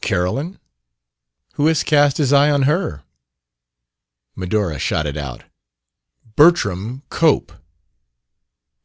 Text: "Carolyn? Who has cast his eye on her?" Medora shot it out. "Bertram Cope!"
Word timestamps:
"Carolyn? 0.00 0.60
Who 1.54 1.66
has 1.66 1.82
cast 1.82 2.18
his 2.18 2.32
eye 2.32 2.48
on 2.48 2.62
her?" 2.62 3.02
Medora 4.36 4.78
shot 4.78 5.04
it 5.04 5.16
out. 5.16 5.42
"Bertram 6.36 7.02
Cope!" 7.10 7.50